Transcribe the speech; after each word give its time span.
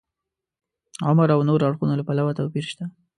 د 0.97 1.01
عمر 1.07 1.27
او 1.35 1.41
نورو 1.49 1.63
اړخونو 1.67 1.93
له 1.99 2.03
پلوه 2.07 2.37
توپیر 2.39 2.65
شته. 2.71 2.85